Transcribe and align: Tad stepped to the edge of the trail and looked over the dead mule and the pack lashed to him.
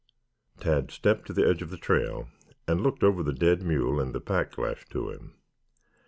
Tad 0.59 0.89
stepped 0.89 1.27
to 1.27 1.33
the 1.33 1.47
edge 1.47 1.61
of 1.61 1.69
the 1.69 1.77
trail 1.77 2.27
and 2.67 2.81
looked 2.81 3.03
over 3.03 3.21
the 3.21 3.31
dead 3.33 3.61
mule 3.61 3.99
and 3.99 4.15
the 4.15 4.19
pack 4.19 4.57
lashed 4.57 4.89
to 4.93 5.11
him. 5.11 5.35